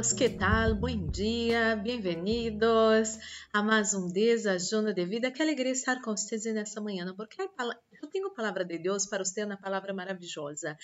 amigos, 0.00 0.12
que 0.14 0.30
tal? 0.30 0.74
Bom 0.74 1.08
dia, 1.08 1.76
bem-vindos 1.76 3.18
a 3.52 3.62
mais 3.62 3.92
um 3.92 4.08
desajuno 4.08 4.94
de 4.94 5.04
vida. 5.04 5.30
Que 5.30 5.42
alegria 5.42 5.72
estar 5.72 6.00
com 6.00 6.16
vocês 6.16 6.46
nessa 6.46 6.80
manhã, 6.80 7.14
porque 7.14 7.42
eu 7.42 8.08
tenho 8.08 8.28
a 8.28 8.34
palavra 8.34 8.64
de 8.64 8.78
Deus 8.78 9.04
para 9.04 9.22
você, 9.22 9.44
uma 9.44 9.58
palavra 9.58 9.92
maravilhosa. 9.92 10.74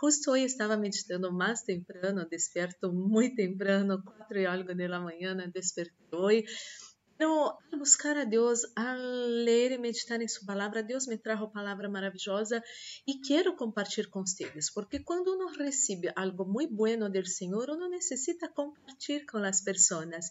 Justo 0.00 0.30
hoje 0.30 0.44
estava 0.44 0.78
meditando 0.78 1.30
mais 1.30 1.60
temprano, 1.60 2.26
desperto 2.26 2.90
muito 2.90 3.36
temprano, 3.36 4.02
quatro 4.02 4.38
e 4.38 4.46
algo 4.46 4.74
da 4.74 5.00
manhã, 5.00 5.36
despertei 5.52 5.94
hoje 6.10 6.44
Pero 7.16 7.58
al 7.72 7.78
buscar 7.78 8.16
a 8.18 8.24
Deus, 8.24 8.60
al 8.74 9.44
ler 9.44 9.72
e 9.72 9.78
meditar 9.78 10.20
em 10.20 10.28
Sua 10.28 10.46
palavra, 10.46 10.82
Deus 10.82 11.06
me 11.06 11.16
trajo 11.16 11.52
palavra 11.52 11.88
maravilhosa 11.88 12.62
e 13.06 13.20
quero 13.20 13.56
compartilhar 13.56 14.08
com 14.10 14.22
vocês, 14.26 14.70
porque 14.70 14.98
quando 15.04 15.32
uno 15.34 15.46
recebe 15.46 16.12
algo 16.16 16.44
muito 16.44 16.74
bueno 16.74 17.08
del 17.08 17.26
Senhor, 17.26 17.70
uno 17.70 17.88
necessita 17.88 18.48
compartilhar 18.48 19.24
com 19.30 19.38
as 19.38 19.60
pessoas. 19.60 20.30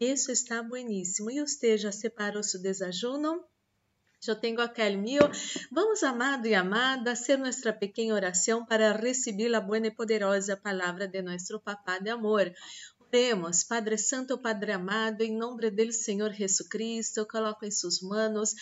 Isso 0.00 0.32
está 0.32 0.62
bueníssimo. 0.62 1.30
E 1.30 1.40
você 1.40 1.78
já 1.78 1.92
separou 1.92 2.42
seu 2.42 2.60
desajuno? 2.60 3.44
Eu 4.26 4.36
tenho 4.36 4.60
aquele 4.60 4.96
meu. 4.96 5.28
Vamos, 5.72 6.02
amado 6.04 6.46
e 6.46 6.54
amada, 6.54 7.16
ser 7.16 7.38
nossa 7.38 7.72
pequena 7.72 8.14
oração 8.14 8.64
para 8.64 8.92
receber 8.92 9.52
a 9.52 9.60
boa 9.60 9.78
e 9.78 9.90
poderosa 9.90 10.56
palavra 10.56 11.08
de 11.08 11.20
nosso 11.22 11.58
Papá 11.60 11.98
de 11.98 12.10
amor. 12.10 12.52
Oremos, 13.14 13.62
Padre 13.62 13.98
Santo, 13.98 14.38
Padre 14.38 14.72
amado, 14.72 15.20
em 15.20 15.36
nome 15.36 15.70
do 15.70 15.92
Senhor 15.92 16.32
Jesus 16.32 16.66
Cristo, 16.66 17.18
eu 17.18 17.26
coloco 17.26 17.62
em 17.62 17.70
suas 17.70 18.00
mãos 18.00 18.54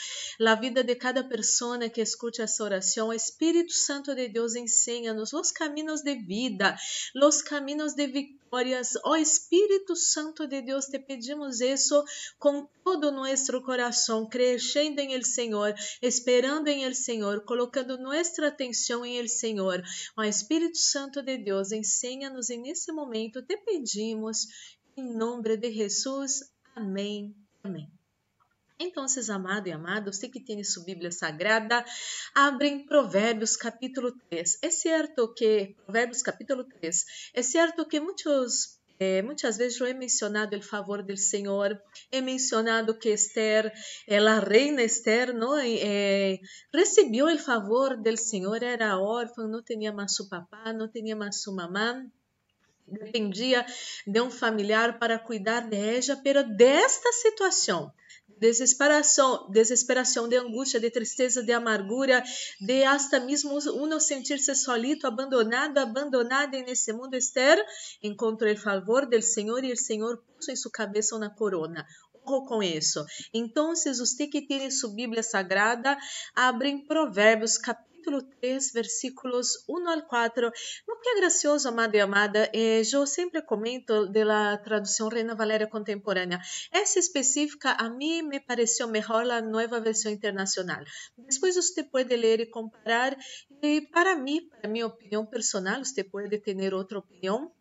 a 0.45 0.55
vida 0.57 0.83
de 0.83 0.97
cada 0.97 1.23
pessoa 1.23 1.89
que 1.89 2.01
escute 2.01 2.43
essa 2.43 2.65
oração. 2.65 3.13
Espírito 3.13 3.73
Santo 3.73 4.13
de 4.13 4.29
Deus, 4.29 4.57
ensina-nos 4.57 5.33
os 5.33 5.53
caminhos 5.53 6.03
de 6.03 6.17
vida, 6.17 6.77
os 7.15 7.43
caminhos 7.43 7.95
de 7.95 8.09
vitórias. 8.09 8.97
Ó 9.05 9.11
oh, 9.11 9.17
Espírito 9.17 9.95
Santo 9.95 10.49
de 10.49 10.61
Deus, 10.61 10.87
te 10.87 10.99
pedimos 10.99 11.61
isso 11.61 12.05
com 12.37 12.69
todo 12.83 13.13
nosso 13.13 13.63
coração, 13.63 14.29
crescendo 14.29 14.99
em 14.99 15.13
El 15.13 15.25
Senhor, 15.25 15.73
esperando 16.03 16.67
em 16.67 16.83
El 16.83 16.97
Senhor, 16.97 17.45
colocando 17.45 17.97
nossa 17.97 18.45
atenção 18.45 19.07
em 19.07 19.17
El 19.17 19.29
Senhor. 19.29 19.81
Ó 20.17 20.23
oh, 20.23 20.25
Espírito 20.25 20.79
Santo 20.79 21.23
de 21.23 21.39
Deus, 21.39 21.71
ensina-nos 21.71 22.51
e 22.51 22.57
nesse 22.57 22.91
momento 22.91 23.41
te 23.43 23.57
pedimos 23.59 24.40
em 24.97 25.17
nome 25.17 25.57
de 25.57 25.73
Jesus. 25.73 26.53
Amém. 26.75 27.35
Amém. 27.63 27.91
Então, 28.83 29.05
amado 29.29 29.69
e 29.69 29.73
amado, 29.73 30.11
você 30.11 30.27
que 30.27 30.41
tem 30.41 30.65
sua 30.65 30.85
Bíblia 30.85 31.13
Sagrada, 31.13 31.85
abrem 32.35 32.87
Provérbios 32.87 33.55
capítulo 33.55 34.11
3. 34.31 34.59
É 34.63 34.71
certo 34.71 35.35
que, 35.35 35.77
Provérbios 35.85 36.23
capítulo 36.23 36.65
3, 36.65 37.05
é 37.35 37.43
certo 37.43 37.87
que 37.87 38.01
muitos 38.01 38.81
é, 38.99 39.23
muitas 39.23 39.57
vezes 39.57 39.81
eu 39.81 39.87
he 39.87 39.95
mencionado 39.95 40.55
o 40.55 40.63
favor 40.63 41.03
do 41.03 41.17
Senhor, 41.17 41.81
he 42.13 42.21
mencionado 42.21 42.99
que 42.99 43.09
Esther, 43.09 43.73
a 44.07 44.41
reina 44.41 44.83
Esther, 44.83 45.33
não, 45.33 45.57
é, 45.59 46.39
recebeu 46.73 47.27
o 47.27 47.39
favor 47.39 47.97
do 47.97 48.17
Senhor, 48.19 48.63
era 48.63 48.99
órfã, 48.99 49.49
não 49.49 49.63
tinha 49.63 49.91
mais 49.91 50.15
seu 50.15 50.29
papá, 50.29 50.75
não 50.75 50.87
tinha 50.87 51.17
mais 51.17 51.41
sua 51.41 51.55
mamã, 51.55 52.07
dependia 52.91 53.65
de 54.07 54.21
um 54.21 54.31
familiar 54.31 54.99
para 54.99 55.19
cuidar 55.19 55.69
de 55.69 55.77
ella, 55.77 56.21
pero 56.23 56.43
desta 56.45 57.13
situação, 57.13 57.93
desesperação, 58.41 59.49
desesperação, 59.51 60.29
de 60.29 60.37
angústia, 60.37 60.81
de 60.81 60.91
tristeza, 60.91 61.43
de 61.43 61.53
amargura, 61.53 62.23
de 62.61 62.83
hasta 62.85 63.21
mesmo 63.21 63.59
uno 63.75 64.01
sentir-se 64.01 64.55
solito, 64.55 65.07
abandonado, 65.07 65.79
abandonada 65.79 66.61
nesse 66.63 66.93
mundo, 66.93 67.15
Esther 67.15 67.63
encontrou 68.03 68.51
o 68.51 68.57
favor 68.57 69.07
do 69.07 69.21
Senhor 69.21 69.63
e 69.63 69.73
o 69.73 69.77
Senhor 69.77 70.23
puso 70.37 70.51
em 70.51 70.57
sua 70.57 70.71
cabeça 70.71 71.15
uma 71.17 71.29
corona. 71.31 71.87
Ojo 72.25 72.45
com 72.47 72.63
isso. 72.63 73.05
Então, 73.33 73.75
você 73.75 74.27
que 74.27 74.47
tem 74.47 74.71
sua 74.71 74.91
Bíblia 74.91 75.23
Sagrada, 75.23 75.99
abrem 76.35 76.87
Provérbios 76.87 77.59
capítulo 77.59 77.90
capítulo 78.01 78.23
3, 78.23 78.73
versículos 78.73 79.65
1 79.69 79.89
ao 79.89 80.03
4. 80.07 80.49
O 80.89 81.01
que 81.01 81.09
é 81.11 81.21
gracioso, 81.21 81.69
amado 81.69 81.95
e 81.95 82.01
amada, 82.01 82.51
eh, 82.55 82.81
eu 82.93 83.07
sempre 83.07 83.43
comento 83.43 84.07
da 84.07 84.57
tradução 84.57 85.09
Reina 85.09 85.35
Valéria 85.35 85.67
Contemporânea. 85.67 86.41
Essa 86.73 86.99
específica, 86.99 87.73
a 87.73 87.91
mim 87.91 88.23
me 88.23 88.41
pareceu 88.41 88.89
melhor 88.89 89.31
a 89.31 89.43
nova 89.43 89.79
versão 89.81 90.11
internacional. 90.11 90.83
Depois 91.19 91.57
você 91.57 91.85
pode 91.85 92.17
ler 92.17 92.41
e 92.41 92.47
comparar. 92.47 93.15
E 93.63 93.83
para 93.93 94.17
mim, 94.17 94.49
para 94.49 94.71
minha 94.71 94.87
opinião 94.87 95.27
personal, 95.27 95.85
você 95.85 96.03
pode 96.03 96.39
ter 96.39 96.75
outra 96.75 96.99
opinião. 96.99 97.53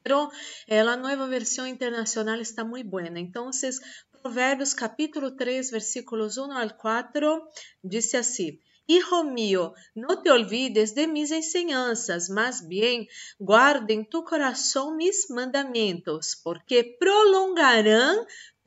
Pero 0.00 0.30
eh, 0.68 0.80
a 0.80 0.96
nova 0.96 1.26
versão 1.26 1.66
internacional 1.66 2.38
está 2.40 2.64
muito 2.64 2.88
boa. 2.88 3.08
Então, 3.18 3.50
Provérbios 4.22 4.74
capítulo 4.74 5.36
3, 5.36 5.70
versículos 5.70 6.36
1 6.36 6.52
ao 6.52 6.70
4, 6.70 7.42
diz 7.82 8.14
assim: 8.14 8.58
Hijo 8.88 9.24
mío, 9.24 9.74
no 9.96 10.22
te 10.22 10.30
olvides 10.30 10.94
de 10.94 11.08
mis 11.08 11.32
enseñanzas, 11.32 12.30
más 12.30 12.68
bien 12.68 13.08
guarda 13.36 13.92
en 13.92 14.08
tu 14.08 14.22
corazón 14.22 14.96
mis 14.96 15.28
mandamientos, 15.28 16.40
porque 16.44 16.96
prolongarán 17.00 18.16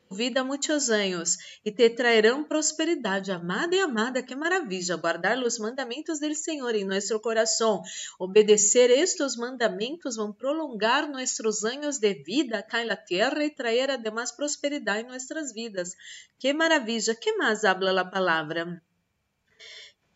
tu 0.09 0.15
vida 0.15 0.43
muitos 0.43 0.89
anos 0.89 1.37
e 1.63 1.71
te 1.71 1.89
traerão 1.89 2.43
prosperidade. 2.43 3.31
Amada 3.31 3.73
e 3.77 3.79
amada, 3.79 4.21
que 4.21 4.35
maravilha! 4.35 4.97
Guardar 4.97 5.37
os 5.37 5.57
mandamentos 5.57 6.19
do 6.19 6.35
Senhor 6.35 6.75
em 6.75 6.83
nosso 6.83 7.17
coração, 7.21 7.81
obedecer 8.19 8.91
estes 8.91 9.37
mandamentos 9.37 10.17
vão 10.17 10.33
prolongar 10.33 11.09
nossos 11.09 11.63
anos 11.63 11.97
de 11.97 12.13
vida 12.15 12.61
cá 12.61 12.83
na 12.83 12.97
terra 12.97 13.41
e 13.45 13.55
trazer 13.55 13.89
además 13.89 14.33
prosperidade 14.33 15.07
em 15.07 15.11
nossas 15.11 15.53
vidas. 15.53 15.95
Que 16.37 16.51
maravilha! 16.51 17.15
Que 17.15 17.37
mais 17.37 17.63
habla 17.63 18.01
a 18.01 18.03
palavra? 18.03 18.81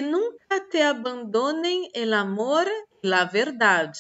Nunca 0.04 0.68
te 0.70 0.84
abandonen 0.84 1.90
el 1.94 2.14
amor 2.14 2.68
y 3.02 3.08
la 3.08 3.26
verdad. 3.26 3.94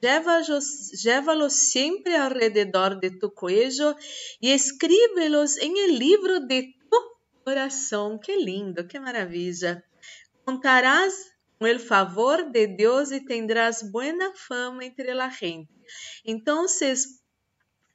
Llévalos 0.00 1.52
siempre 1.52 2.16
alrededor 2.16 3.00
de 3.00 3.10
tu 3.10 3.34
cuello 3.34 3.96
y 4.40 4.52
escríbelos 4.52 5.58
en 5.58 5.76
el 5.76 5.98
libro 5.98 6.40
de 6.40 6.74
tu 6.88 6.96
corazón. 7.44 8.18
Qué 8.18 8.36
lindo, 8.36 8.88
qué 8.88 8.98
maravilla. 8.98 9.84
Contarás 10.44 11.32
con 11.58 11.68
el 11.68 11.80
favor 11.80 12.50
de 12.50 12.68
Dios 12.68 13.12
y 13.12 13.24
tendrás 13.24 13.90
buena 13.92 14.32
fama 14.34 14.86
entre 14.86 15.14
la 15.14 15.30
gente. 15.30 15.72
Entonces, 16.24 17.22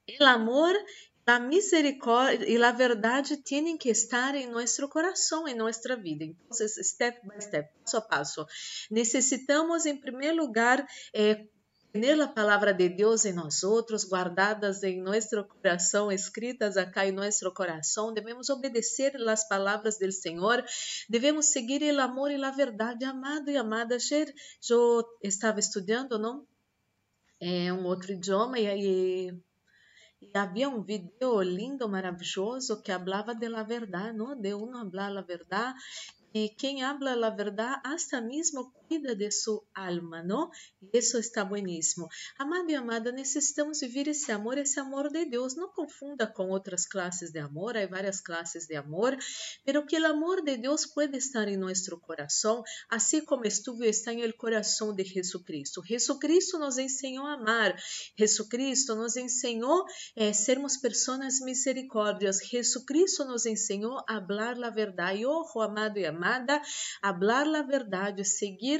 el 0.05 0.27
amor 0.27 0.77
a 1.25 1.39
misericórdia 1.39 2.47
e 2.47 2.63
a 2.63 2.71
verdade 2.71 3.37
têm 3.37 3.77
que 3.77 3.89
estar 3.89 4.35
em 4.35 4.47
nosso 4.47 4.87
coração, 4.87 5.47
em 5.47 5.55
nossa 5.55 5.95
vida. 5.95 6.23
Então, 6.23 6.67
step 6.67 7.19
by 7.27 7.41
step, 7.41 7.69
passo 7.81 7.97
a 7.97 8.01
passo. 8.01 8.45
Necessitamos, 8.91 9.85
em 9.85 9.97
primeiro 9.97 10.37
lugar, 10.37 10.85
eh, 11.13 11.45
ter 11.91 12.21
a 12.21 12.27
palavra 12.27 12.73
de 12.73 12.89
Deus 12.89 13.23
em 13.25 13.33
nós 13.33 13.63
outros, 13.63 14.03
guardadas 14.03 14.83
em 14.83 15.01
nosso 15.01 15.43
coração, 15.45 16.11
escritas 16.11 16.75
acá 16.77 17.07
em 17.07 17.11
nosso 17.11 17.49
coração. 17.53 18.13
Devemos 18.13 18.49
obedecer 18.49 19.15
as 19.27 19.47
palavras 19.47 19.97
do 19.97 20.11
Senhor, 20.11 20.63
devemos 21.09 21.47
seguir 21.47 21.81
o 21.81 22.01
amor 22.01 22.31
e 22.31 22.43
a 22.43 22.51
verdade. 22.51 23.05
Amado 23.05 23.49
e 23.49 23.57
amada, 23.57 23.97
eu 24.69 25.03
estava 25.23 25.59
estudando, 25.59 26.19
não? 26.19 26.45
É 27.39 27.71
um 27.71 27.85
outro 27.85 28.11
idioma 28.11 28.59
e 28.59 28.67
aí 28.67 29.31
havia 30.33 30.69
um 30.69 30.83
vídeo 30.83 31.41
lindo, 31.41 31.87
maravilhoso, 31.89 32.81
que 32.81 32.91
falava 32.91 33.33
de 33.35 33.47
la 33.47 33.63
verdade, 33.63 34.17
não? 34.17 34.39
De 34.39 34.53
uno 34.53 34.77
hablar 34.77 35.11
la 35.11 35.21
verdade. 35.21 35.77
E 36.33 36.49
quem 36.49 36.83
habla 36.83 37.13
a 37.27 37.29
verdade, 37.29 37.81
hasta 37.85 38.21
mesmo 38.21 38.73
cuida 38.87 39.15
de 39.15 39.31
sua 39.31 39.63
alma, 39.73 40.21
não? 40.23 40.49
E 40.81 40.97
isso 40.97 41.17
está 41.17 41.43
bueníssimo. 41.43 42.07
Amado 42.37 42.69
e 42.69 42.75
amada, 42.75 43.11
necessitamos 43.11 43.79
viver 43.81 44.07
esse 44.07 44.31
amor, 44.31 44.57
esse 44.57 44.79
amor 44.79 45.09
de 45.09 45.25
Deus. 45.25 45.55
Não 45.55 45.69
confunda 45.69 46.27
com 46.27 46.49
outras 46.49 46.85
classes 46.85 47.31
de 47.31 47.39
amor, 47.39 47.75
há 47.75 47.85
várias 47.87 48.21
classes 48.21 48.67
de 48.67 48.75
amor, 48.75 49.17
pero 49.63 49.85
que 49.85 49.99
o 49.99 50.05
amor 50.05 50.43
de 50.43 50.57
Deus 50.57 50.85
pode 50.85 51.17
estar 51.17 51.47
em 51.47 51.57
nosso 51.57 51.99
coração, 51.99 52.63
assim 52.89 53.25
como 53.25 53.45
estuvo 53.45 53.83
está 53.83 54.13
em 54.13 54.21
el 54.21 54.33
coração 54.33 54.93
de 54.93 55.03
Jesucristo. 55.03 55.83
Jesucristo 55.83 56.59
nos 56.59 56.77
ensinou 56.77 57.25
a 57.25 57.33
amar, 57.33 57.75
Jesucristo 58.17 58.95
nos 58.95 59.15
ensinou 59.17 59.85
a 60.17 60.33
sermos 60.33 60.77
pessoas 60.77 61.39
misericórdias, 61.41 62.37
Jesucristo 62.39 63.25
nos 63.25 63.45
ensinou 63.45 64.03
a 64.07 64.21
falar 64.35 64.61
a 64.63 64.69
verdade. 64.69 65.25
Ojo, 65.25 65.61
amado 65.61 65.97
e 65.97 66.05
amada, 66.05 66.61
hablar 67.01 67.47
a 67.47 67.61
verdade, 67.61 68.23
seguir 68.25 68.74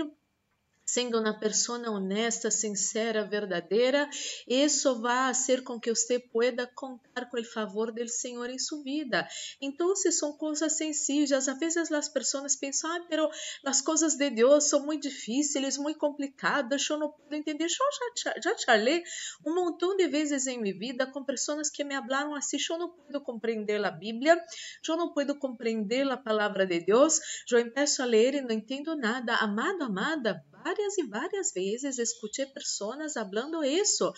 sendo 0.85 1.19
uma 1.19 1.37
pessoa 1.37 1.79
honesta, 1.89 2.51
sincera, 2.51 3.25
verdadeira, 3.25 4.09
isso 4.47 5.01
vai 5.01 5.33
fazer 5.33 5.63
com 5.63 5.79
que 5.79 5.89
você 5.89 6.19
pueda 6.19 6.67
contar 6.67 7.25
com 7.29 7.39
o 7.39 7.43
favor 7.43 7.91
do 7.91 8.07
Senhor 8.07 8.49
em 8.49 8.59
sua 8.59 8.83
vida. 8.83 9.27
Então, 9.61 9.95
são 9.95 10.33
coisas 10.33 10.73
sencillas. 10.73 11.47
Às 11.47 11.59
vezes 11.59 11.91
as 11.91 12.09
pessoas 12.09 12.55
pensam, 12.55 12.91
ah, 12.91 13.05
pero 13.09 13.29
as 13.65 13.81
coisas 13.81 14.15
de 14.15 14.29
Deus 14.29 14.65
são 14.65 14.85
muito 14.85 15.03
difíceis, 15.03 15.77
muito 15.77 15.99
complicadas, 15.99 16.87
eu 16.89 16.97
não 16.97 17.09
posso 17.09 17.33
entender. 17.33 17.65
Eu 17.65 18.13
já, 18.15 18.33
já 18.41 18.55
falei 18.65 19.03
um 19.45 19.55
montão 19.55 19.95
de 19.95 20.07
vezes 20.07 20.45
em 20.47 20.61
minha 20.61 20.77
vida 20.77 21.07
com 21.07 21.23
pessoas 21.23 21.69
que 21.69 21.83
me 21.83 21.95
falaram 21.95 22.35
assim, 22.35 22.57
eu 22.69 22.77
não 22.77 22.89
posso 22.89 23.21
compreender 23.21 23.83
a 23.83 23.91
Bíblia, 23.91 24.39
eu 24.87 24.97
não 24.97 25.13
posso 25.13 25.35
compreender 25.35 26.07
a 26.09 26.17
palavra 26.17 26.65
de 26.65 26.79
Deus, 26.81 27.19
eu 27.51 27.63
começo 27.69 28.01
a 28.01 28.05
ler 28.05 28.35
e 28.35 28.41
não 28.41 28.51
entendo 28.51 28.95
nada. 28.95 29.35
Amado, 29.35 29.83
amada, 29.83 30.43
várias 30.65 30.97
e 30.97 31.03
várias 31.05 31.51
vezes 31.53 31.99
escutei 31.99 32.47
pessoas 32.47 33.13
falando 33.13 33.63
isso. 33.63 34.11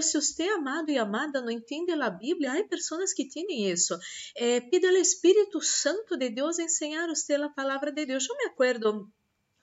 Se 0.00 0.20
você 0.20 0.42
amado 0.48 0.90
e 0.90 0.98
amada 0.98 1.40
não 1.40 1.52
entende 1.52 1.92
a 1.92 2.10
Bíblia, 2.10 2.52
há 2.52 2.64
pessoas 2.64 3.12
que 3.12 3.28
têm 3.28 3.70
isso. 3.70 3.96
Eh, 4.36 4.60
ao 4.88 4.96
Espírito 4.96 5.60
Santo 5.60 6.16
de 6.16 6.30
Deus 6.30 6.58
ensinar 6.58 7.08
você 7.08 7.34
a 7.34 7.48
palavra 7.48 7.92
de 7.92 8.04
Deus. 8.04 8.28
Eu 8.28 8.36
me 8.36 8.46
acordo 8.46 9.08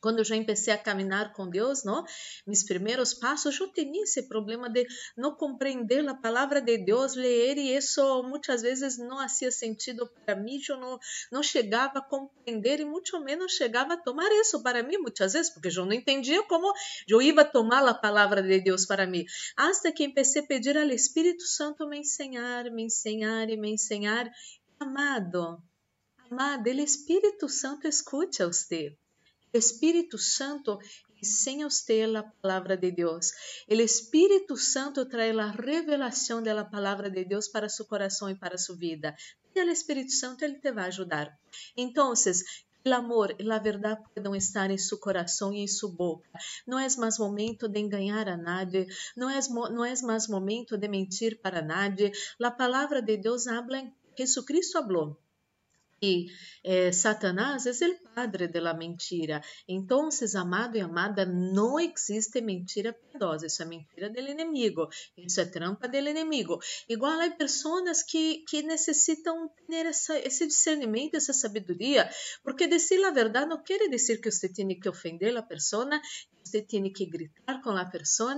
quando 0.01 0.19
eu 0.19 0.25
já 0.25 0.36
comecei 0.36 0.74
a 0.74 0.77
caminhar 0.77 1.31
com 1.33 1.50
Deus, 1.50 1.83
não? 1.83 2.03
Mis 2.45 2.63
primeiros 2.63 3.13
passos, 3.13 3.59
eu 3.59 3.71
tinha 3.71 4.03
esse 4.03 4.24
problema 4.24 4.69
de 4.69 4.86
não 5.15 5.36
compreender 5.36 6.07
a 6.07 6.15
palavra 6.15 6.59
de 6.59 6.77
Deus, 6.80 7.15
ler, 7.15 7.57
e 7.57 7.75
isso 7.75 8.24
muitas 8.24 8.62
vezes 8.62 8.98
não 8.98 9.18
fazia 9.18 9.51
sentido 9.51 10.09
para 10.25 10.36
mim, 10.36 10.59
eu 10.68 10.77
não, 10.77 11.00
não 11.31 11.44
chegava 11.44 12.00
a 12.00 12.01
compreender 12.01 12.80
e 12.80 12.86
muito 12.86 13.19
menos 13.24 13.53
chegava 13.53 13.94
a 13.94 13.98
tomar 13.98 14.30
isso 14.31 14.62
para 14.63 14.81
mim 14.81 14.98
muitas 14.98 15.33
vezes, 15.33 15.53
porque 15.53 15.68
eu 15.68 15.86
não 15.86 15.94
entendia 15.94 16.44
como 16.44 16.74
eu 17.07 17.21
ia 17.21 17.45
tomar 17.45 17.88
a 17.88 17.94
palavra 17.94 18.42
de 18.42 18.59
Deus 18.59 18.86
para 18.86 19.06
mim. 19.06 19.25
Hasta 19.56 19.92
que 19.92 20.07
comecei 20.09 20.42
a 20.42 20.45
pedir 20.45 20.77
ao 20.77 20.88
Espírito 20.89 21.44
Santo 21.44 21.88
me 21.88 22.00
ensinar, 22.00 22.71
me 22.71 22.83
ensinar 22.83 23.50
e 23.50 23.57
me 23.57 23.71
ensinar. 23.71 24.31
Amado, 24.80 25.62
amado, 26.30 26.68
o 26.68 26.69
Espírito 26.69 27.47
Santo 27.47 27.88
escute 27.88 28.42
a 28.42 28.47
você. 28.47 28.97
Espírito 29.53 30.18
Santo 30.18 30.80
ensina 31.21 31.68
a 31.68 32.24
palavra 32.42 32.77
de 32.77 32.89
Deus. 32.89 33.31
O 33.69 33.74
Espírito 33.74 34.56
Santo 34.56 35.06
traz 35.06 35.38
a 35.38 35.51
revelação 35.51 36.42
da 36.42 36.63
palavra 36.63 37.09
de 37.09 37.25
Deus 37.25 37.50
para 37.50 37.68
seu 37.68 37.86
coração 37.86 38.30
e 38.30 38.36
para 38.36 38.57
sua 38.57 38.75
vida. 38.75 39.15
E 39.53 39.62
o 39.62 39.69
Espírito 39.69 40.12
Santo 40.12 40.44
ele 40.44 40.56
te 40.56 40.71
vai 40.71 40.88
ajudar. 40.88 41.38
Então, 41.75 42.13
o 42.13 42.94
amor 42.94 43.36
e 43.38 43.51
a 43.51 43.59
verdade 43.59 44.01
podem 44.15 44.36
estar 44.38 44.71
em 44.71 44.77
seu 44.77 44.98
coração 44.98 45.54
e 45.54 45.59
em 45.59 45.68
sua 45.68 45.92
boca. 45.92 46.30
Não 46.65 46.80
é 46.80 46.88
mais 46.97 47.19
momento 47.19 47.68
de 47.68 47.80
enganar 47.80 48.30
a 48.30 48.38
nadie, 48.38 48.88
não 49.18 49.30
é, 49.30 49.39
não 49.50 49.83
é 49.83 49.94
mais 50.01 50.27
momento 50.30 50.77
de 50.77 50.88
mentir 50.88 51.42
para 51.42 51.62
nadie. 51.62 52.12
A 52.42 52.51
palavra 52.51 53.01
de 53.01 53.18
Deus 53.18 53.47
habla, 53.47 53.83
Jesucristo 54.18 54.81
falou 54.81 55.18
e 55.18 55.31
eh, 56.03 56.92
Satanás 56.92 57.68
é 57.68 57.88
o 57.88 58.13
padre 58.15 58.48
de 58.48 58.59
la 58.59 58.74
mentira. 58.74 59.42
Então, 59.68 60.09
amado 60.36 60.75
e 60.75 60.81
amada, 60.81 61.25
não 61.25 61.80
existe 61.80 62.42
mentira 62.42 62.92
piedosa. 62.94 63.45
Isso 63.45 63.62
é 63.62 63.65
mentira 63.65 64.09
do 64.09 64.19
inimigo. 64.19 64.89
Isso 65.15 65.42
é 65.42 65.45
trampa 65.45 65.88
do 65.88 65.98
inimigo. 65.98 66.59
Igual 66.89 67.21
há 67.21 67.30
pessoas 67.30 68.01
que, 68.01 68.44
que 68.50 68.63
necessitam 68.63 69.51
ter 69.68 69.86
essa, 69.86 70.18
esse 70.19 70.48
discernimento, 70.48 71.15
essa 71.15 71.33
sabedoria, 71.33 72.09
porque 72.44 72.68
dizer 72.68 73.04
a 73.06 73.12
verdade 73.12 73.50
não 73.50 73.62
quer 73.62 73.88
dizer 73.88 74.19
que 74.19 74.31
você 74.31 74.50
tem 74.50 74.80
que 74.80 74.89
ofender 74.89 75.38
a 75.38 75.44
pessoa, 75.44 76.01
você 76.44 76.62
tem 76.62 76.92
que 76.92 77.06
gritar 77.06 77.62
com 77.62 77.71
a 77.71 77.86
pessoa, 77.86 78.36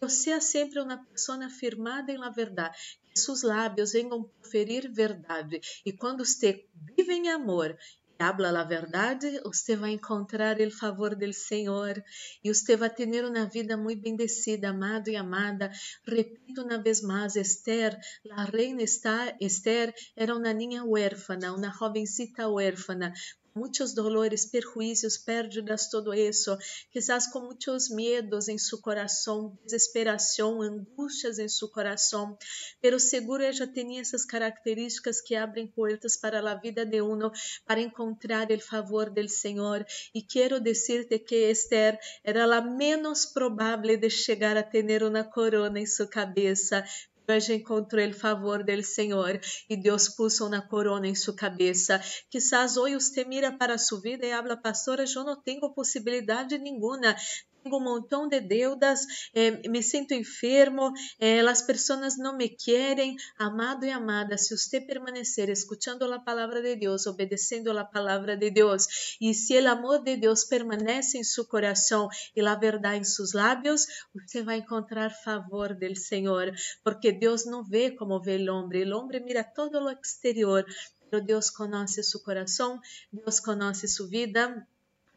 você 0.00 0.30
é 0.30 0.40
sempre 0.40 0.80
uma 0.80 1.04
pessoa 1.04 1.48
firmada 1.48 2.12
em 2.12 2.18
la 2.18 2.30
verdade. 2.30 2.76
Que 3.12 3.18
seus 3.18 3.42
lábios 3.42 3.92
venham 3.92 4.22
proferir 4.22 4.90
verdade. 4.92 5.60
E 5.84 5.92
quando 5.92 6.24
você 6.24 6.66
vive 6.96 7.12
em 7.12 7.28
amor 7.30 7.76
e 8.18 8.22
habla 8.22 8.60
a 8.60 8.64
verdade, 8.64 9.40
você 9.42 9.76
vai 9.76 9.90
encontrar 9.92 10.60
o 10.60 10.70
favor 10.70 11.14
do 11.14 11.32
Senhor 11.32 12.02
e 12.42 12.52
você 12.52 12.76
vai 12.76 12.90
ter 12.90 13.24
uma 13.24 13.46
vida 13.46 13.76
muito 13.76 14.02
bendecida, 14.02 14.70
amado 14.70 15.08
e 15.08 15.16
amada. 15.16 15.70
Repito 16.06 16.62
uma 16.62 16.82
vez 16.82 17.00
mais, 17.00 17.36
Esther, 17.36 17.98
a 18.30 18.44
reina 18.44 18.82
Esther 18.82 19.94
era 20.16 20.34
uma 20.34 20.52
niña 20.52 20.84
huérfana, 20.84 21.54
uma 21.54 21.72
jovencita 21.72 22.48
huérfana, 22.48 23.12
muitos 23.58 23.92
dolores, 23.92 24.46
perjuízos, 24.46 25.18
pérdidas, 25.18 25.90
todo 25.90 26.14
isso, 26.14 26.56
quizás 26.90 27.26
com 27.26 27.40
muitos 27.40 27.90
medos 27.90 28.48
em 28.48 28.56
seu 28.56 28.78
coração, 28.78 29.58
desesperação, 29.64 30.62
angústias 30.62 31.38
em 31.38 31.48
seu 31.48 31.68
coração, 31.68 32.38
pero 32.80 33.00
seguro 33.00 33.42
ela 33.42 33.66
tinha 33.66 34.00
essas 34.00 34.24
características 34.24 35.20
que 35.20 35.34
abrem 35.34 35.66
portas 35.66 36.16
para 36.16 36.38
a 36.38 36.54
vida 36.54 36.86
de 36.86 37.02
uno, 37.02 37.30
para 37.66 37.80
encontrar 37.80 38.50
o 38.50 38.60
favor 38.60 39.10
do 39.10 39.28
Senhor. 39.28 39.84
E 40.14 40.22
quero 40.22 40.60
dizer-te 40.60 41.18
que 41.18 41.50
Esther 41.50 41.98
era 42.22 42.44
a 42.44 42.60
menos 42.60 43.26
provável 43.26 43.96
de 43.96 44.10
chegar 44.10 44.56
a 44.56 44.62
ter 44.62 45.02
uma 45.02 45.24
corona 45.24 45.80
em 45.80 45.86
sua 45.86 46.06
cabeça, 46.06 46.84
ella 47.28 47.54
encontrou 47.54 48.08
o 48.08 48.12
favor 48.12 48.64
del 48.64 48.82
Senhor 48.82 49.38
e 49.68 49.76
Deus 49.76 50.08
puso 50.08 50.46
uma 50.46 50.62
corona 50.62 51.06
em 51.06 51.14
sua 51.14 51.34
cabeça. 51.34 52.00
Quizás 52.30 52.76
hoje 52.76 52.94
você 52.94 53.24
mira 53.24 53.52
para 53.52 53.76
sua 53.76 54.00
vida 54.00 54.26
e 54.26 54.32
habla, 54.32 54.56
pastora, 54.56 55.04
eu 55.04 55.24
não 55.24 55.40
tenho 55.40 55.72
possibilidade 55.74 56.56
nenhuma 56.58 57.14
tenho 57.62 57.76
um 57.76 57.80
montão 57.80 58.28
de 58.28 58.40
deudas, 58.40 59.00
eh, 59.34 59.68
me 59.68 59.82
sinto 59.82 60.14
enfermo, 60.14 60.92
eh, 61.20 61.40
as 61.40 61.62
pessoas 61.62 62.16
não 62.16 62.36
me 62.36 62.48
querem. 62.48 63.16
Amado 63.38 63.84
e 63.84 63.90
amada, 63.90 64.36
se 64.36 64.56
você 64.56 64.80
permanecer 64.80 65.48
escutando 65.48 66.04
a 66.12 66.18
palavra 66.18 66.62
de 66.62 66.76
Deus, 66.76 67.06
obedecendo 67.06 67.70
a 67.70 67.84
palavra 67.84 68.36
de 68.36 68.50
Deus, 68.50 69.16
e 69.20 69.34
se 69.34 69.58
o 69.60 69.68
amor 69.68 70.02
de 70.02 70.16
Deus 70.16 70.44
permanece 70.44 71.18
em 71.18 71.24
seu 71.24 71.44
coração 71.44 72.08
e 72.34 72.40
a 72.40 72.54
verdade 72.54 73.00
em 73.00 73.04
seus 73.04 73.32
lábios, 73.32 73.86
você 74.14 74.42
vai 74.42 74.58
encontrar 74.58 75.10
favor 75.10 75.74
do 75.74 75.96
Senhor, 75.96 76.52
porque 76.82 77.12
Deus 77.12 77.44
não 77.44 77.64
vê 77.64 77.90
como 77.90 78.20
vê 78.20 78.36
o 78.36 78.54
homem, 78.54 78.92
o 78.92 78.96
homem 78.96 79.24
mira 79.24 79.44
todo 79.44 79.78
o 79.78 79.90
exterior, 79.90 80.64
mas 81.10 81.24
Deus 81.24 81.50
conhece 81.50 82.02
seu 82.02 82.20
coração, 82.20 82.80
Deus 83.12 83.40
conhece 83.40 83.88
sua 83.88 84.08
vida. 84.08 84.66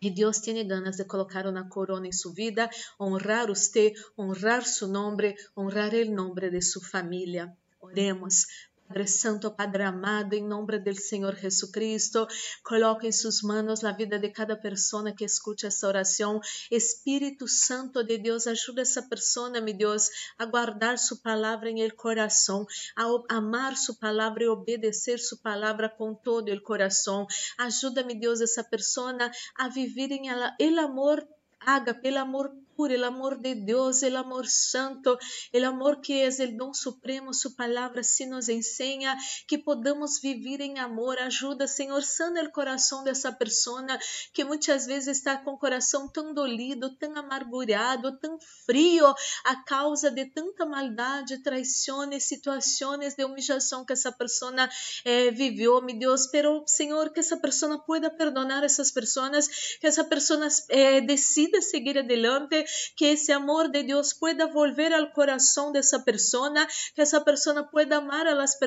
E 0.01 0.09
Deus 0.09 0.39
tem 0.39 0.68
ganas 0.68 0.98
de 0.98 1.06
colocar 1.06 1.45
uma 1.45 1.69
corona 1.69 2.07
em 2.07 2.12
sua 2.12 2.33
vida, 2.33 2.68
honrar 3.00 3.48
você, 3.48 3.94
honrar 4.18 4.65
seu 4.65 4.88
nome, 4.88 5.36
honrar 5.56 5.94
o 5.94 6.12
nome 6.12 6.50
de 6.50 6.62
sua 6.62 6.83
família. 6.83 7.56
Oremos. 7.80 8.48
Padre 8.92 9.08
Santo, 9.08 9.50
Padre 9.52 9.84
amado, 9.84 10.34
em 10.34 10.46
nome 10.46 10.78
do 10.78 10.94
Senhor 10.94 11.34
Jesus 11.34 11.72
Cristo, 11.72 12.27
coloque 12.62 13.08
em 13.08 13.12
suas 13.13 13.42
mãos 13.42 13.86
a 13.86 13.94
vida 13.94 14.20
de 14.20 14.27
cada 14.27 14.54
pessoa 14.54 15.13
que 15.13 15.24
escute 15.24 15.65
essa 15.65 15.88
oração. 15.88 16.42
Espírito 16.70 17.48
Santo 17.48 18.04
de 18.04 18.18
Deus, 18.18 18.48
ajuda 18.48 18.82
essa 18.82 19.01
pessoa, 19.01 19.50
meu 19.50 19.74
Deus, 19.74 20.10
a 20.38 20.46
guardar 20.46 20.98
sua 20.98 21.15
palavra 21.24 21.70
em 21.70 21.80
el 21.80 21.96
coração, 21.96 22.65
a 22.98 23.38
amar 23.38 23.77
sua 23.77 23.96
palavra 23.96 24.44
e 24.44 24.50
obedecer 24.50 25.20
sua 25.20 25.38
palavra 25.38 25.88
com 25.88 26.13
todo 26.13 26.51
o 26.51 26.62
coração. 26.62 27.25
Ajuda-me, 27.60 28.13
Deus, 28.13 28.42
essa 28.42 28.62
pessoa 28.62 29.15
a 29.56 29.70
viver 29.70 30.12
em 30.12 30.27
ela, 30.27 30.54
el 30.60 30.77
amor 30.80 31.25
haga 31.62 31.94
pelo 31.94 32.20
amor 32.20 32.51
puro, 32.82 32.96
el 32.96 33.04
amor 33.04 33.40
de 33.40 33.54
Deus, 33.54 34.02
el 34.02 34.16
amor 34.16 34.48
santo, 34.50 35.20
el 35.52 35.66
amor 35.66 36.02
que 36.02 36.24
é 36.24 36.28
o 36.28 36.58
dom 36.58 36.74
supremo, 36.74 37.32
sua 37.32 37.52
palavra 37.52 38.02
se 38.02 38.26
nos 38.26 38.50
ensina 38.50 39.16
que 39.48 39.60
podamos 39.60 40.20
viver 40.20 40.62
em 40.62 40.80
amor. 40.80 41.20
Ajuda, 41.20 41.68
Senhor, 41.68 42.02
sana 42.02 42.42
o 42.42 42.52
coração 42.52 43.04
dessa 43.04 43.32
pessoa 43.32 43.86
que 44.34 44.44
muitas 44.44 44.88
vezes 44.88 45.18
está 45.18 45.38
com 45.38 45.52
o 45.52 45.60
coração 45.60 46.08
tão 46.08 46.34
dolido, 46.34 46.90
tão 46.98 47.16
amargurado, 47.16 48.18
tão 48.18 48.40
frio 48.66 49.14
a 49.46 49.56
causa 49.58 50.10
de 50.10 50.26
tanta 50.26 50.66
maldade, 50.66 51.44
traições, 51.44 52.24
situações 52.24 53.14
de 53.14 53.24
humillação 53.24 53.86
que 53.86 53.94
essa 53.94 54.12
pessoa 54.12 54.68
eh, 55.06 55.30
viveu, 55.30 55.80
meu 55.84 56.00
Deus. 56.00 56.26
Pero, 56.26 56.64
Senhor, 56.66 57.12
que 57.12 57.20
essa 57.20 57.38
pessoa 57.38 57.78
pueda 57.78 58.10
perdonar 58.10 58.64
essas 58.64 58.90
pessoas, 58.90 59.48
que 59.80 59.86
essa 59.86 60.04
pessoa 60.04 60.48
eh, 60.70 61.02
decida 61.02 61.62
seguir 61.62 62.00
adelante, 62.00 62.66
que 62.96 63.06
esse 63.06 63.32
amor 63.32 63.70
de 63.70 63.84
Deus 63.84 64.13
pueda 64.13 64.48
volver 64.48 64.94
ao 64.94 65.12
coração 65.12 65.72
dessa 65.72 66.00
pessoa, 66.00 66.51
que 66.96 67.01
essa 67.01 67.22
pessoa 67.22 67.63
pueda 67.63 67.98
amar 67.98 68.28
a 68.28 68.34
las 68.34 68.58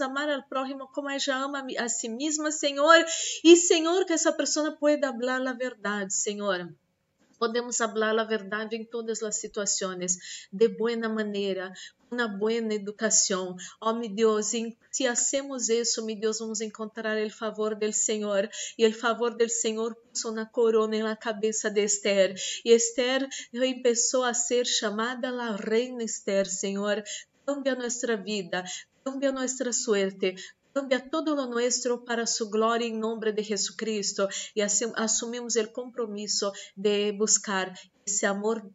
amar 0.00 0.28
al 0.28 0.46
prójimo 0.48 0.88
como 0.92 1.10
ela 1.10 1.36
ama 1.36 1.66
a 1.78 1.88
si 1.88 2.08
mesma, 2.08 2.50
Senhor, 2.50 3.04
e 3.44 3.56
Senhor, 3.56 4.04
que 4.04 4.12
essa 4.12 4.32
pessoa 4.32 4.72
pueda 4.72 5.12
falar 5.12 5.46
a 5.46 5.52
verdade, 5.52 6.14
Senhor 6.14 6.68
Podemos 7.38 7.76
falar 7.76 8.18
a 8.18 8.24
verdade 8.24 8.76
em 8.76 8.84
todas 8.84 9.22
as 9.22 9.36
situações, 9.36 10.48
de 10.52 10.68
boa 10.68 10.96
maneira, 11.08 11.72
uma 12.10 12.28
boa 12.28 12.52
educação. 12.52 13.56
Oh, 13.80 13.92
meu 13.92 14.08
Deus, 14.08 14.52
se 14.90 15.06
hacemos 15.06 15.68
isso, 15.68 16.04
meu 16.04 16.18
Deus, 16.18 16.38
vamos 16.38 16.60
encontrar 16.60 17.16
o 17.18 17.30
favor 17.30 17.74
do 17.74 17.92
Senhor. 17.92 18.48
E 18.78 18.86
o 18.86 18.92
favor 18.92 19.36
do 19.36 19.48
Senhor 19.48 19.94
puso 19.94 20.30
uma 20.30 20.46
corona 20.46 20.98
na 21.02 21.16
cabeça 21.16 21.70
de 21.70 21.84
Esther. 21.84 22.34
E 22.64 22.70
Esther 22.72 23.28
começou 23.52 24.24
a 24.24 24.32
ser 24.32 24.66
chamada 24.66 25.28
a 25.28 25.56
reina 25.56 26.02
Esther, 26.02 26.46
Senhor. 26.46 27.02
Cambia 27.44 27.74
nossa 27.74 28.16
vida, 28.16 28.64
cambia 29.04 29.30
nossa 29.30 29.72
suerte, 29.72 30.34
cambia 30.76 31.08
todo 31.08 31.34
lo 31.34 31.46
nuestro 31.46 32.04
para 32.04 32.26
su 32.26 32.50
gloria 32.50 32.86
en 32.86 33.00
nombre 33.00 33.32
de 33.32 33.42
Jesucristo. 33.42 34.28
Y 34.54 34.60
asumimos 34.60 35.56
el 35.56 35.72
compromiso 35.72 36.52
de 36.74 37.12
buscar 37.12 37.72
esse 38.04 38.26
amor, 38.26 38.70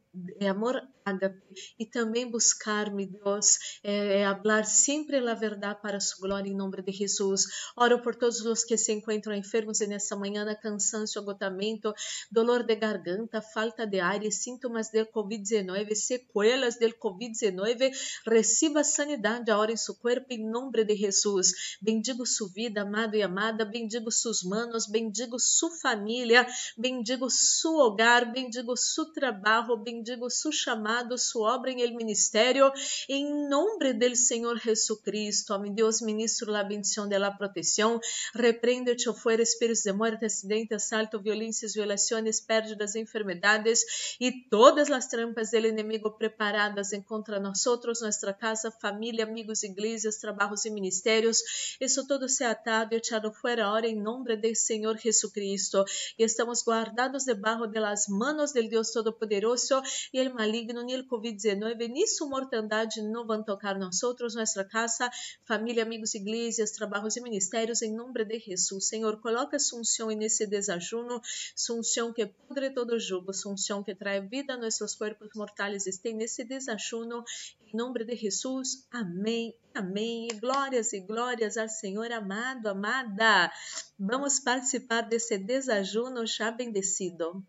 amor 0.48 0.82
ágape 1.06 1.42
e 1.80 1.86
também 1.86 2.30
buscar, 2.30 2.92
meu 2.92 3.08
Deus, 3.08 3.80
é, 3.84 4.24
falar 4.42 4.66
sempre 4.66 5.18
a 5.18 5.34
verdade 5.34 5.82
para 5.82 6.00
sua 6.00 6.28
glória 6.28 6.50
em 6.50 6.56
nome 6.56 6.82
de 6.82 6.92
Jesus. 6.92 7.46
Oro 7.76 8.02
por 8.02 8.16
todos 8.16 8.42
os 8.42 8.64
que 8.64 8.78
se 8.78 8.92
encontram 8.92 9.36
enfermos 9.36 9.80
nessa 9.80 10.16
manhã, 10.16 10.46
cansaço, 10.62 11.20
esgotamento, 11.20 11.94
dolor 12.32 12.64
de 12.64 12.76
garganta, 12.76 13.42
falta 13.42 13.86
de 13.86 14.00
ar, 14.00 14.22
sintomas 14.32 14.92
do 14.92 15.06
Covid-19, 15.08 15.96
sequelas 15.96 16.78
do 16.78 16.88
Covid-19. 16.90 17.92
Receba 18.28 18.84
sanidade 18.84 19.50
agora 19.50 19.72
em 19.72 19.78
seu 19.78 19.96
corpo 19.96 20.28
em 20.30 20.50
nome 20.50 20.84
de 20.84 20.96
Jesus. 20.96 21.78
Bendigo 21.82 22.26
sua 22.26 22.50
vida, 22.50 22.82
amado 22.82 23.16
e 23.16 23.24
amada, 23.24 23.66
bendigo 23.66 24.12
seus 24.12 24.44
manos, 24.44 24.88
bendigo 24.88 25.40
sua 25.40 25.72
família, 25.82 26.46
bendigo 26.78 27.30
seu 27.30 27.74
hogar, 27.76 28.32
bendigo 28.32 28.76
seu 28.78 29.06
trabalho, 29.06 29.78
bendigo 29.78 30.01
seu 30.30 30.52
chamado, 30.52 31.18
sua 31.18 31.56
obra 31.56 31.72
em 31.72 31.82
el 31.82 31.96
ministério, 31.96 32.72
em 33.08 33.50
nome 33.50 33.94
do 33.94 34.16
Senhor 34.16 34.58
Jesucristo. 34.58 35.58
Meu 35.60 35.74
Deus, 35.74 36.02
ministro 36.02 36.52
la 36.52 36.64
bendição 36.64 37.08
de 37.08 37.18
la 37.18 37.32
proteção, 37.32 38.00
repreende-te 38.34 39.12
fuera 39.14 39.42
espíritos 39.42 39.84
de 39.84 39.92
muerte, 39.92 40.26
acidente, 40.26 40.74
assalto, 40.74 41.20
violências, 41.20 41.74
violações, 41.74 42.40
pérdidas, 42.40 42.96
enfermedades 42.96 44.18
e 44.20 44.32
todas 44.50 44.90
as 44.90 45.08
trampas 45.08 45.52
do 45.52 45.58
inimigo 45.58 46.12
preparadas 46.12 46.92
contra 47.08 47.40
nós, 47.40 47.64
nossa 47.66 48.34
casa, 48.34 48.72
família, 48.72 49.26
amigos, 49.26 49.64
igrejas, 49.64 50.18
trabalhos 50.18 50.66
e 50.66 50.70
ministérios. 50.70 51.78
Isso 51.80 52.08
todo 52.08 52.28
se 52.28 52.44
atado 52.44 52.94
e 52.94 52.98
echado 52.98 53.32
fuera 53.32 53.66
ahora 53.66 53.88
em 53.88 53.96
nome 53.96 54.36
do 54.36 54.56
Senhor 54.56 54.98
Jesucristo. 54.98 55.84
E 56.18 56.24
estamos 56.24 56.64
guardados 56.64 57.26
debaixo 57.26 57.68
de 57.68 57.80
las 57.80 58.08
manos 58.08 58.54
del 58.54 58.70
Deus 58.70 58.92
Todo-Poderoso 58.92 59.82
e 60.14 60.20
el 60.20 60.34
maligno 60.34 60.84
ni 60.84 60.94
el 60.94 61.08
Covid-19 61.08 61.90
ni 61.90 62.08
su 62.08 62.28
mortandade 62.28 63.02
não 63.02 63.26
vão 63.26 63.44
tocar 63.44 63.78
nós 63.78 64.04
outros, 64.04 64.36
nossa 64.36 64.64
casa, 64.64 65.10
família, 65.46 65.84
amigos, 65.84 66.14
igrejas, 66.16 66.72
trabalhos 66.72 67.18
e 67.18 67.22
ministérios, 67.22 67.82
em 67.82 67.94
nome 67.96 68.24
de 68.26 68.40
Jesus. 68.40 68.88
Senhor, 68.88 69.20
coloca 69.22 69.58
sunção 69.60 70.08
nesse 70.10 70.48
desajuno, 70.48 71.22
sunção 71.56 72.14
que 72.14 72.26
pudre 72.26 72.70
todo 72.72 73.00
jugo, 73.00 73.34
sunção 73.34 73.84
que 73.84 73.96
trae 73.96 74.22
vida 74.22 74.54
a 74.54 74.58
nossos 74.58 74.96
corpos 74.96 75.30
mortais, 75.36 75.88
esteja 75.88 76.16
nesse 76.16 76.44
desajuno, 76.44 77.24
em 77.66 77.78
nome 77.78 78.04
de 78.04 78.16
Jesus. 78.16 78.88
Amém. 78.92 79.56
Amém. 79.74 80.28
Glórias 80.40 80.92
e 80.92 81.00
glórias 81.00 81.58
ao 81.58 81.70
Senhor 81.70 82.12
amado, 82.12 82.68
amada. 82.68 83.52
Vamos 83.98 84.40
participar 84.40 85.02
desse 85.02 85.38
desajuno 85.38 86.26
já 86.26 86.52
bendecido. 86.52 87.44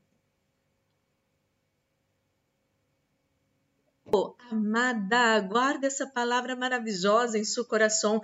Amada, 4.50 5.40
guarda 5.40 5.86
essa 5.86 6.06
palavra 6.06 6.54
maravilhosa 6.54 7.38
em 7.38 7.44
seu 7.44 7.64
coração. 7.64 8.20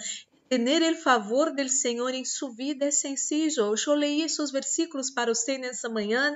Tener 0.48 0.82
el 0.82 0.96
favor 0.96 1.54
del 1.54 1.68
Senhor 1.68 2.14
em 2.14 2.24
sua 2.24 2.50
vida 2.50 2.86
é 2.86 2.90
sencillo. 2.90 3.74
Eu 3.86 3.94
leí 3.94 4.22
esses 4.22 4.50
versículos 4.50 5.10
para 5.10 5.34
você 5.34 5.58
nessa 5.58 5.90
manhã. 5.90 6.32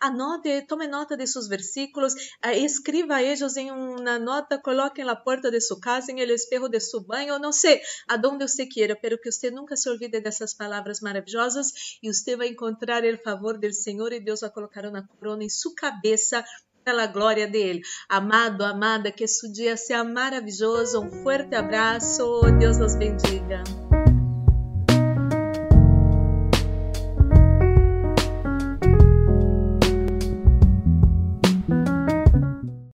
Anote, 0.00 0.62
tome 0.62 0.86
nota 0.86 1.14
desses 1.14 1.46
versículos, 1.46 2.14
eh, 2.42 2.58
escreva 2.58 3.22
eles 3.22 3.56
em 3.58 3.70
uma 3.70 4.18
nota, 4.18 4.58
coloque 4.58 5.04
na 5.04 5.14
porta 5.14 5.50
de 5.50 5.60
sua 5.60 5.78
casa, 5.78 6.10
em 6.10 6.20
el 6.20 6.30
espejo 6.30 6.70
de 6.70 6.80
seu 6.80 7.00
banho, 7.00 7.38
não 7.38 7.52
sei 7.52 7.82
aonde 8.08 8.48
você 8.48 8.64
queira, 8.64 8.96
pero 8.96 9.18
que 9.18 9.30
você 9.30 9.50
nunca 9.50 9.76
se 9.76 9.90
olvide 9.90 10.22
dessas 10.22 10.54
palavras 10.54 11.00
maravilhosas 11.00 11.98
e 12.02 12.10
você 12.10 12.36
vai 12.36 12.48
encontrar 12.48 13.04
o 13.04 13.18
favor 13.18 13.58
del 13.58 13.74
Senhor 13.74 14.10
e 14.14 14.20
Deus 14.20 14.40
vai 14.40 14.50
colocar 14.50 14.86
uma 14.86 15.06
corona 15.06 15.44
em 15.44 15.50
sua 15.50 15.74
cabeça 15.74 16.42
pela 16.90 17.06
glória 17.06 17.46
dele. 17.46 17.82
Amado, 18.08 18.64
amada, 18.64 19.12
que 19.12 19.22
esse 19.22 19.50
dia 19.52 19.76
seja 19.76 20.02
maravilhoso. 20.02 21.00
Um 21.00 21.22
forte 21.22 21.54
abraço. 21.54 22.42
Deus 22.58 22.78
nos 22.78 22.96
bendiga. 22.96 23.62